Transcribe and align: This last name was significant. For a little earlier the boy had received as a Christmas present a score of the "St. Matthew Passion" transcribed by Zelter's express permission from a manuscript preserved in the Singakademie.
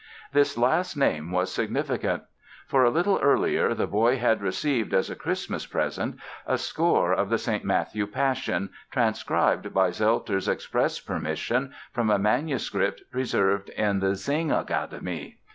This 0.33 0.57
last 0.57 0.95
name 0.97 1.29
was 1.29 1.53
significant. 1.53 2.23
For 2.65 2.83
a 2.83 2.89
little 2.89 3.19
earlier 3.21 3.75
the 3.75 3.85
boy 3.85 4.17
had 4.17 4.41
received 4.41 4.95
as 4.95 5.11
a 5.11 5.15
Christmas 5.15 5.67
present 5.67 6.15
a 6.47 6.57
score 6.57 7.13
of 7.13 7.29
the 7.29 7.37
"St. 7.37 7.63
Matthew 7.63 8.07
Passion" 8.07 8.71
transcribed 8.89 9.75
by 9.75 9.91
Zelter's 9.91 10.47
express 10.47 10.99
permission 10.99 11.71
from 11.91 12.09
a 12.09 12.17
manuscript 12.17 13.03
preserved 13.11 13.69
in 13.69 13.99
the 13.99 14.15
Singakademie. 14.15 15.35